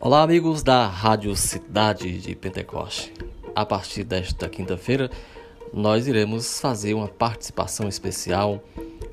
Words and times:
Olá, 0.00 0.22
amigos 0.22 0.62
da 0.62 0.86
Rádio 0.86 1.34
Cidade 1.34 2.20
de 2.20 2.32
Pentecoste. 2.36 3.12
A 3.52 3.66
partir 3.66 4.04
desta 4.04 4.48
quinta-feira, 4.48 5.10
nós 5.74 6.06
iremos 6.06 6.60
fazer 6.60 6.94
uma 6.94 7.08
participação 7.08 7.88
especial 7.88 8.62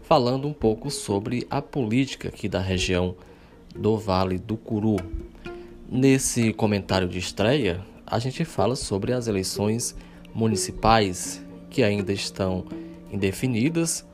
falando 0.04 0.48
um 0.48 0.54
pouco 0.54 0.92
sobre 0.92 1.48
a 1.50 1.60
política 1.60 2.28
aqui 2.28 2.48
da 2.48 2.60
região 2.60 3.16
do 3.76 3.98
Vale 3.98 4.38
do 4.38 4.56
Curu. 4.56 4.98
Nesse 5.90 6.54
comentário 6.54 7.08
de 7.08 7.18
estreia, 7.18 7.84
a 8.06 8.20
gente 8.20 8.46
fala 8.46 8.76
sobre 8.76 9.12
as 9.12 9.28
eleições 9.28 9.96
municipais 10.36 11.44
que 11.72 11.82
ainda 11.82 12.14
estão 12.14 12.64
indefinidas. 13.12 14.06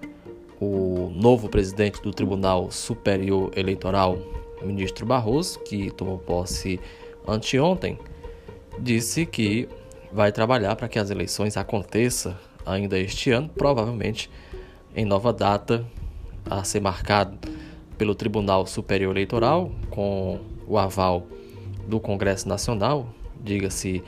O 0.57 1.11
novo 1.13 1.49
presidente 1.49 2.01
do 2.01 2.13
Tribunal 2.13 2.71
Superior 2.71 3.51
Eleitoral, 3.57 4.17
ministro 4.63 5.05
Barroso, 5.05 5.59
que 5.59 5.91
tomou 5.91 6.17
posse 6.17 6.79
anteontem, 7.27 7.97
disse 8.79 9.25
que 9.25 9.67
vai 10.11 10.31
trabalhar 10.31 10.75
para 10.75 10.87
que 10.87 10.99
as 10.99 11.09
eleições 11.09 11.57
aconteçam 11.57 12.35
ainda 12.65 12.97
este 12.99 13.31
ano, 13.31 13.49
provavelmente 13.49 14.29
em 14.95 15.05
nova 15.05 15.31
data 15.31 15.85
a 16.45 16.63
ser 16.63 16.81
marcado 16.81 17.37
pelo 17.97 18.15
Tribunal 18.15 18.65
Superior 18.65 19.11
Eleitoral 19.11 19.71
com 19.89 20.39
o 20.67 20.77
aval 20.77 21.27
do 21.87 21.99
Congresso 21.99 22.47
Nacional, 22.47 23.07
diga-se 23.39 24.03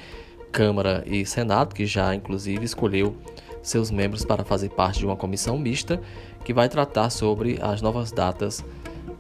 Câmara 0.51 1.03
e 1.05 1.25
Senado, 1.25 1.73
que 1.73 1.85
já 1.85 2.13
inclusive 2.13 2.63
escolheu 2.63 3.15
seus 3.61 3.89
membros 3.89 4.25
para 4.25 4.43
fazer 4.43 4.69
parte 4.69 4.99
de 4.99 5.05
uma 5.05 5.15
comissão 5.15 5.57
mista 5.57 6.01
que 6.43 6.53
vai 6.53 6.67
tratar 6.67 7.09
sobre 7.09 7.57
as 7.61 7.81
novas 7.81 8.11
datas 8.11 8.63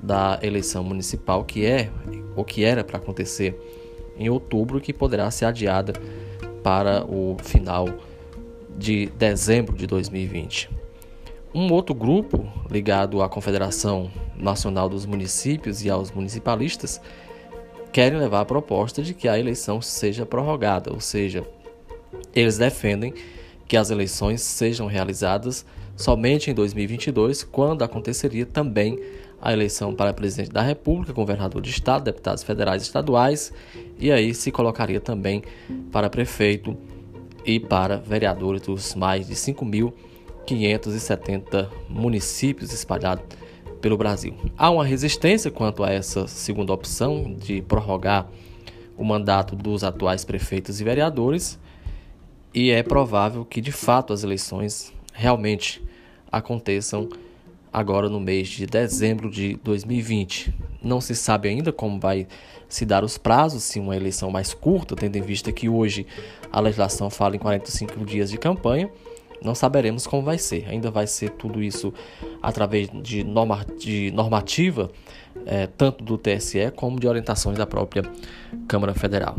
da 0.03 0.37
eleição 0.43 0.83
municipal, 0.83 1.45
que 1.45 1.65
é 1.65 1.89
o 2.35 2.43
que 2.43 2.65
era 2.65 2.83
para 2.83 2.97
acontecer 2.97 3.57
em 4.17 4.29
outubro, 4.29 4.81
que 4.81 4.91
poderá 4.91 5.31
ser 5.31 5.45
adiada 5.45 5.93
para 6.61 7.05
o 7.05 7.37
final 7.41 7.87
de 8.77 9.07
dezembro 9.17 9.75
de 9.75 9.87
2020. 9.87 10.69
Um 11.55 11.71
outro 11.71 11.95
grupo 11.95 12.45
ligado 12.69 13.21
à 13.21 13.29
Confederação 13.29 14.11
Nacional 14.35 14.89
dos 14.89 15.05
Municípios 15.05 15.85
e 15.85 15.89
aos 15.89 16.11
municipalistas 16.11 16.99
querem 17.91 18.19
levar 18.19 18.41
a 18.41 18.45
proposta 18.45 19.01
de 19.01 19.13
que 19.13 19.27
a 19.27 19.39
eleição 19.39 19.81
seja 19.81 20.25
prorrogada, 20.25 20.91
ou 20.91 20.99
seja, 20.99 21.45
eles 22.35 22.57
defendem 22.57 23.13
que 23.67 23.77
as 23.77 23.89
eleições 23.89 24.41
sejam 24.41 24.87
realizadas 24.87 25.65
somente 25.95 26.51
em 26.51 26.53
2022, 26.53 27.43
quando 27.43 27.83
aconteceria 27.83 28.45
também 28.45 28.99
a 29.41 29.51
eleição 29.51 29.93
para 29.93 30.13
presidente 30.13 30.51
da 30.51 30.61
República, 30.61 31.11
governador 31.11 31.61
de 31.61 31.69
estado, 31.69 32.05
deputados 32.05 32.43
federais 32.43 32.81
e 32.81 32.85
estaduais, 32.85 33.51
e 33.99 34.09
aí 34.11 34.33
se 34.33 34.49
colocaria 34.51 35.01
também 35.01 35.43
para 35.91 36.09
prefeito 36.09 36.77
e 37.45 37.59
para 37.59 37.97
vereadores 37.97 38.61
dos 38.61 38.95
mais 38.95 39.27
de 39.27 39.35
5.570 39.35 41.67
municípios 41.89 42.71
espalhados 42.71 43.25
pelo 43.81 43.97
Brasil. 43.97 44.33
Há 44.57 44.71
uma 44.71 44.85
resistência 44.85 45.51
quanto 45.51 45.83
a 45.83 45.91
essa 45.91 46.25
segunda 46.25 46.71
opção 46.71 47.35
de 47.37 47.61
prorrogar 47.61 48.29
o 48.97 49.03
mandato 49.03 49.57
dos 49.57 49.83
atuais 49.83 50.23
prefeitos 50.23 50.79
e 50.79 50.85
vereadores, 50.85 51.59
e 52.53 52.71
é 52.71 52.81
provável 52.81 53.43
que 53.43 53.59
de 53.59 53.73
fato 53.73 54.13
as 54.13 54.23
eleições 54.23 54.92
realmente 55.13 55.81
aconteçam 56.31 57.07
agora 57.71 58.09
no 58.09 58.19
mês 58.19 58.49
de 58.49 58.65
dezembro 58.65 59.29
de 59.29 59.55
2020. 59.63 60.53
Não 60.83 60.99
se 60.99 61.15
sabe 61.15 61.47
ainda 61.47 61.71
como 61.71 61.99
vai 61.99 62.27
se 62.67 62.85
dar 62.85 63.03
os 63.03 63.17
prazos, 63.17 63.63
se 63.63 63.79
uma 63.79 63.95
eleição 63.95 64.29
mais 64.31 64.53
curta, 64.53 64.95
tendo 64.95 65.15
em 65.15 65.21
vista 65.21 65.51
que 65.51 65.69
hoje 65.69 66.05
a 66.51 66.59
legislação 66.59 67.09
fala 67.09 67.35
em 67.35 67.39
45 67.39 68.03
dias 68.05 68.29
de 68.29 68.37
campanha, 68.37 68.89
não 69.43 69.53
saberemos 69.53 70.07
como 70.07 70.23
vai 70.23 70.37
ser. 70.37 70.67
Ainda 70.69 70.89
vai 70.89 71.05
ser 71.05 71.31
tudo 71.31 71.61
isso 71.61 71.93
através 72.41 72.89
de, 73.01 73.23
norma, 73.23 73.65
de 73.77 74.11
normativa, 74.11 74.89
é, 75.45 75.67
tanto 75.67 76.03
do 76.03 76.17
TSE 76.17 76.71
como 76.75 76.99
de 76.99 77.07
orientações 77.07 77.57
da 77.57 77.65
própria 77.65 78.03
Câmara 78.67 78.93
Federal. 78.93 79.37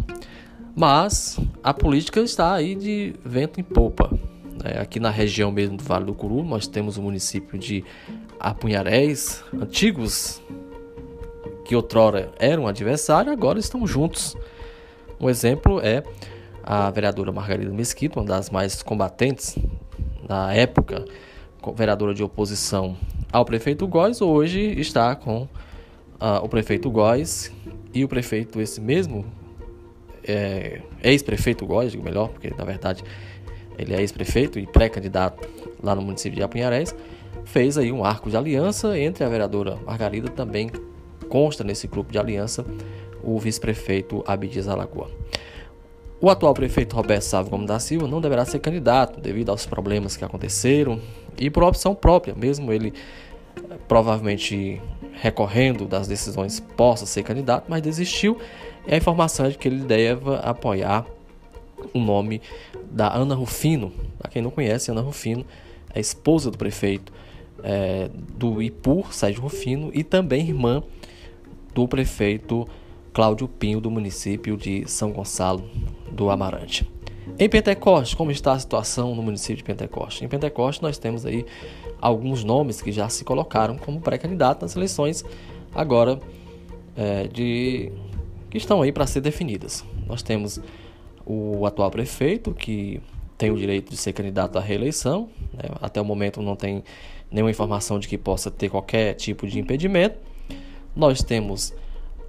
Mas 0.76 1.38
a 1.62 1.72
política 1.72 2.20
está 2.20 2.52
aí 2.52 2.74
de 2.74 3.14
vento 3.24 3.60
em 3.60 3.64
popa. 3.64 4.10
É, 4.62 4.80
aqui 4.80 5.00
na 5.00 5.10
região 5.10 5.50
mesmo 5.50 5.76
do 5.76 5.84
Vale 5.84 6.04
do 6.04 6.14
Curu, 6.14 6.44
nós 6.44 6.66
temos 6.66 6.96
o 6.96 7.02
município 7.02 7.58
de 7.58 7.84
Apunharéis, 8.38 9.42
antigos 9.52 10.40
que 11.64 11.74
outrora 11.74 12.30
eram 12.38 12.66
adversários, 12.66 13.32
agora 13.32 13.58
estão 13.58 13.86
juntos. 13.86 14.36
Um 15.18 15.28
exemplo 15.28 15.80
é 15.80 16.02
a 16.62 16.90
vereadora 16.90 17.32
Margarida 17.32 17.72
Mesquita, 17.72 18.20
uma 18.20 18.26
das 18.26 18.50
mais 18.50 18.82
combatentes 18.82 19.58
na 20.28 20.52
época, 20.54 21.04
vereadora 21.74 22.14
de 22.14 22.22
oposição 22.22 22.96
ao 23.32 23.44
prefeito 23.44 23.86
Góes, 23.86 24.20
hoje 24.20 24.60
está 24.78 25.14
com 25.16 25.42
uh, 25.42 25.48
o 26.42 26.48
prefeito 26.48 26.90
Góes 26.90 27.52
e 27.92 28.04
o 28.04 28.08
prefeito, 28.08 28.60
esse 28.60 28.80
mesmo 28.80 29.24
é, 30.26 30.80
ex-prefeito 31.02 31.66
Góes, 31.66 31.92
digo 31.92 32.04
melhor, 32.04 32.28
porque 32.28 32.50
na 32.56 32.64
verdade 32.64 33.02
ele 33.78 33.94
é 33.94 34.00
ex-prefeito 34.00 34.58
e 34.58 34.66
pré-candidato 34.66 35.48
lá 35.82 35.94
no 35.94 36.02
município 36.02 36.36
de 36.36 36.42
Apinharés, 36.42 36.94
fez 37.44 37.76
aí 37.76 37.92
um 37.92 38.04
arco 38.04 38.30
de 38.30 38.36
aliança 38.36 38.98
entre 38.98 39.24
a 39.24 39.28
vereadora 39.28 39.76
Margarida, 39.84 40.28
também 40.28 40.70
consta 41.28 41.64
nesse 41.64 41.86
grupo 41.86 42.12
de 42.12 42.18
aliança 42.18 42.64
o 43.22 43.38
vice-prefeito 43.38 44.22
Abidias 44.26 44.68
Alagoa. 44.68 45.10
O 46.20 46.30
atual 46.30 46.54
prefeito 46.54 46.96
Roberto 46.96 47.22
Sávio 47.22 47.50
Gomes 47.50 47.66
da 47.66 47.78
Silva 47.78 48.06
não 48.06 48.20
deverá 48.20 48.44
ser 48.44 48.58
candidato 48.58 49.20
devido 49.20 49.50
aos 49.50 49.66
problemas 49.66 50.16
que 50.16 50.24
aconteceram 50.24 51.00
e 51.36 51.50
por 51.50 51.62
opção 51.62 51.94
própria, 51.94 52.34
mesmo 52.34 52.72
ele 52.72 52.94
eh, 53.56 53.76
provavelmente 53.86 54.80
recorrendo 55.12 55.86
das 55.86 56.08
decisões 56.08 56.60
possa 56.60 57.04
ser 57.04 57.22
candidato, 57.22 57.66
mas 57.68 57.82
desistiu. 57.82 58.38
E 58.86 58.94
a 58.94 58.96
informação 58.96 59.46
é 59.46 59.50
de 59.50 59.58
que 59.58 59.68
ele 59.68 59.84
deve 59.84 60.34
apoiar 60.42 61.04
o 61.92 61.98
nome 61.98 62.40
da 62.90 63.12
Ana 63.14 63.34
Rufino. 63.34 63.92
Para 64.18 64.30
quem 64.30 64.42
não 64.42 64.50
conhece, 64.50 64.90
Ana 64.90 65.00
Rufino 65.00 65.44
é 65.92 66.00
esposa 66.00 66.50
do 66.50 66.58
prefeito 66.58 67.12
é, 67.62 68.10
do 68.36 68.62
Ipu, 68.62 69.06
Sérgio 69.10 69.42
Rufino, 69.42 69.90
e 69.94 70.04
também 70.04 70.48
irmã 70.48 70.82
do 71.74 71.88
prefeito 71.88 72.66
Cláudio 73.12 73.48
Pinho, 73.48 73.80
do 73.80 73.90
município 73.90 74.56
de 74.56 74.88
São 74.88 75.12
Gonçalo 75.12 75.64
do 76.10 76.30
Amarante. 76.30 76.88
Em 77.38 77.48
Pentecoste, 77.48 78.16
como 78.16 78.30
está 78.30 78.52
a 78.52 78.58
situação 78.58 79.14
no 79.14 79.22
município 79.22 79.56
de 79.56 79.64
Pentecoste? 79.64 80.24
Em 80.24 80.28
Pentecoste, 80.28 80.82
nós 80.82 80.98
temos 80.98 81.24
aí 81.24 81.44
alguns 82.00 82.44
nomes 82.44 82.82
que 82.82 82.92
já 82.92 83.08
se 83.08 83.24
colocaram 83.24 83.76
como 83.78 84.00
pré-candidato 84.00 84.62
nas 84.62 84.76
eleições 84.76 85.24
agora 85.74 86.20
é, 86.96 87.26
de 87.26 87.90
que 88.50 88.58
estão 88.58 88.82
aí 88.82 88.92
para 88.92 89.06
ser 89.06 89.20
definidas. 89.20 89.84
Nós 90.06 90.22
temos 90.22 90.60
o 91.26 91.64
atual 91.66 91.90
prefeito, 91.90 92.52
que 92.52 93.00
tem 93.36 93.50
o 93.50 93.56
direito 93.56 93.90
de 93.90 93.96
ser 93.96 94.12
candidato 94.12 94.58
à 94.58 94.60
reeleição. 94.60 95.28
Né? 95.52 95.70
Até 95.80 96.00
o 96.00 96.04
momento 96.04 96.40
não 96.40 96.56
tem 96.56 96.84
nenhuma 97.30 97.50
informação 97.50 97.98
de 97.98 98.06
que 98.06 98.16
possa 98.16 98.50
ter 98.50 98.68
qualquer 98.68 99.14
tipo 99.14 99.46
de 99.46 99.58
impedimento. 99.58 100.18
Nós 100.94 101.22
temos 101.22 101.74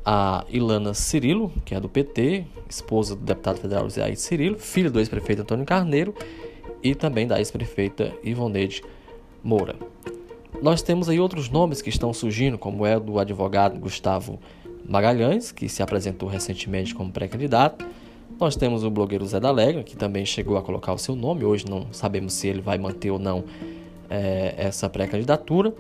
a 0.04 0.46
Ilana 0.50 0.94
Cirilo, 0.94 1.52
que 1.64 1.74
é 1.74 1.80
do 1.80 1.90
PT, 1.90 2.46
esposa 2.70 3.16
do 3.16 3.24
deputado 3.24 3.60
federal 3.60 3.90
Zé 3.90 4.14
Cirilo, 4.16 4.58
filha 4.58 4.90
do 4.90 5.00
ex-prefeito 5.00 5.42
Antônio 5.42 5.66
Carneiro 5.66 6.14
e 6.82 6.94
também 6.94 7.28
da 7.28 7.40
ex-prefeita 7.40 8.14
Ivoneide 8.24 8.84
Moura. 9.44 9.76
Nós 10.62 10.82
temos 10.82 11.10
aí 11.10 11.20
outros 11.20 11.50
nomes 11.50 11.82
que 11.82 11.90
estão 11.90 12.14
surgindo, 12.14 12.58
como 12.58 12.86
é 12.86 12.98
o 12.98 13.00
do 13.00 13.20
advogado 13.20 13.80
Gustavo 13.80 14.40
Magalhães, 14.88 15.52
que 15.52 15.68
se 15.68 15.84
apresentou 15.84 16.30
recentemente 16.30 16.94
como 16.94 17.12
pré-candidato, 17.12 17.86
nós 18.40 18.56
temos 18.56 18.84
o 18.84 18.90
blogueiro 18.90 19.26
Zé 19.26 19.40
da 19.40 19.50
Alegre, 19.50 19.84
que 19.84 19.96
também 19.96 20.26
chegou 20.26 20.58
a 20.58 20.62
colocar 20.62 20.94
o 20.94 20.98
seu 20.98 21.16
nome. 21.16 21.46
Hoje 21.46 21.66
não 21.70 21.88
sabemos 21.92 22.34
se 22.34 22.48
ele 22.48 22.62
vai 22.62 22.78
manter 22.78 23.12
ou 23.12 23.20
não 23.20 23.44
é, 24.10 24.54
essa 24.58 24.90
pré-candidatura. 24.90 25.74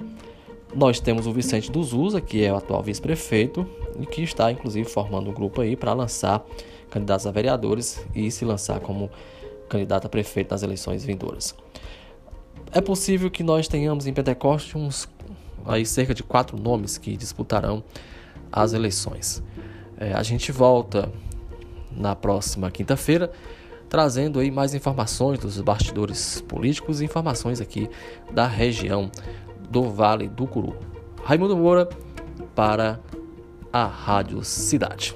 Nós 0.73 0.99
temos 0.99 1.27
o 1.27 1.31
Vicente 1.31 1.71
Duzuza, 1.71 2.19
que 2.19 2.43
é 2.43 2.51
o 2.51 2.55
atual 2.55 2.81
vice-prefeito 2.81 3.67
e 3.99 4.05
que 4.05 4.21
está 4.21 4.51
inclusive 4.51 4.89
formando 4.89 5.29
um 5.29 5.33
grupo 5.33 5.61
aí 5.61 5.75
para 5.75 5.93
lançar 5.93 6.45
candidatos 6.89 7.27
a 7.27 7.31
vereadores 7.31 8.05
e 8.15 8.29
se 8.31 8.45
lançar 8.45 8.79
como 8.79 9.09
candidato 9.67 10.05
a 10.05 10.09
prefeito 10.09 10.51
nas 10.51 10.63
eleições 10.63 11.03
vindouras. 11.03 11.55
É 12.71 12.81
possível 12.81 13.29
que 13.29 13.43
nós 13.43 13.67
tenhamos 13.67 14.07
em 14.07 14.13
Pentecoste 14.13 14.77
uns 14.77 15.07
aí 15.65 15.85
cerca 15.85 16.13
de 16.13 16.23
quatro 16.23 16.57
nomes 16.57 16.97
que 16.97 17.17
disputarão 17.17 17.83
as 18.51 18.73
eleições. 18.73 19.41
É, 19.97 20.13
a 20.13 20.23
gente 20.23 20.51
volta 20.51 21.11
na 21.95 22.15
próxima 22.15 22.69
quinta-feira, 22.69 23.31
trazendo 23.89 24.39
aí 24.39 24.51
mais 24.51 24.73
informações 24.73 25.39
dos 25.39 25.59
bastidores 25.61 26.41
políticos 26.41 27.01
e 27.01 27.05
informações 27.05 27.61
aqui 27.61 27.89
da 28.31 28.47
região 28.47 29.09
do 29.69 29.89
Vale 29.89 30.27
do 30.27 30.45
Curu. 30.45 30.75
Raimundo 31.23 31.55
Moura 31.57 31.89
para 32.53 32.99
a 33.71 33.85
Rádio 33.85 34.43
Cidade. 34.43 35.15